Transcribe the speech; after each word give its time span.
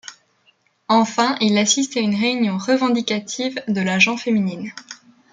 Enfin, 0.87 1.37
il 1.41 1.59
assiste 1.59 1.95
à 1.95 1.99
une 1.99 2.15
réunion 2.19 2.57
revendicative 2.57 3.61
de 3.67 3.81
la 3.81 3.99
gent 3.99 4.17
féminine. 4.17 4.71